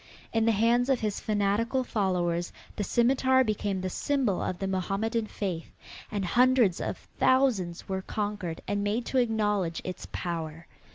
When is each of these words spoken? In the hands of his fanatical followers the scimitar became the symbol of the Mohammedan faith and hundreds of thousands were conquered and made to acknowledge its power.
In 0.33 0.45
the 0.47 0.51
hands 0.51 0.89
of 0.89 1.01
his 1.01 1.19
fanatical 1.19 1.83
followers 1.83 2.51
the 2.75 2.83
scimitar 2.83 3.43
became 3.43 3.81
the 3.81 3.89
symbol 3.91 4.41
of 4.41 4.57
the 4.57 4.65
Mohammedan 4.65 5.27
faith 5.27 5.75
and 6.11 6.25
hundreds 6.25 6.81
of 6.81 6.97
thousands 7.19 7.87
were 7.87 8.01
conquered 8.01 8.61
and 8.67 8.83
made 8.83 9.05
to 9.05 9.19
acknowledge 9.19 9.79
its 9.85 10.07
power. 10.11 10.65